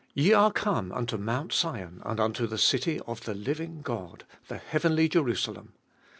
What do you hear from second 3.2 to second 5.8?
the living God, the heavenly Jerusalem.